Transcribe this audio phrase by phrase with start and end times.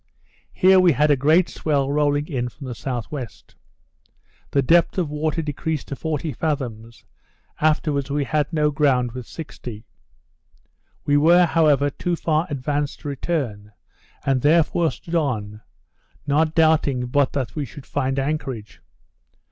[0.51, 3.27] Here we had a great swell rolling in from the S.W.
[4.49, 7.05] The depth of water decreased to 40 fathoms,
[7.61, 9.85] afterwards we had no ground with 60.
[11.05, 13.73] We were, however, too far advanced to return;
[14.25, 15.61] and therefore stood on,
[16.25, 18.81] not doubting but that we should find anchorage.